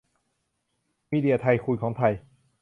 [1.11, 2.13] มีเดียไทคูนของไทย